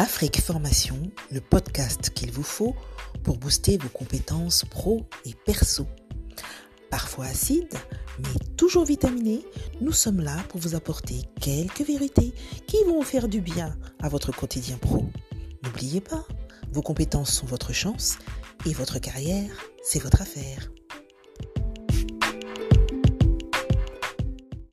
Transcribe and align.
Afrique 0.00 0.40
Formation, 0.40 1.10
le 1.32 1.40
podcast 1.40 2.10
qu'il 2.10 2.30
vous 2.30 2.44
faut 2.44 2.76
pour 3.24 3.36
booster 3.36 3.78
vos 3.78 3.88
compétences 3.88 4.64
pro 4.64 5.04
et 5.24 5.34
perso. 5.44 5.88
Parfois 6.88 7.24
acides, 7.24 7.74
mais 8.20 8.54
toujours 8.56 8.84
vitaminés, 8.84 9.44
nous 9.80 9.90
sommes 9.90 10.20
là 10.20 10.36
pour 10.50 10.60
vous 10.60 10.76
apporter 10.76 11.22
quelques 11.40 11.80
vérités 11.80 12.32
qui 12.68 12.76
vont 12.84 13.02
faire 13.02 13.26
du 13.26 13.40
bien 13.40 13.76
à 14.00 14.08
votre 14.08 14.30
quotidien 14.30 14.78
pro. 14.78 15.04
N'oubliez 15.64 16.00
pas, 16.00 16.24
vos 16.70 16.82
compétences 16.82 17.32
sont 17.32 17.46
votre 17.46 17.72
chance 17.72 18.18
et 18.66 18.74
votre 18.74 19.00
carrière, 19.00 19.50
c'est 19.82 19.98
votre 20.00 20.22
affaire. 20.22 20.70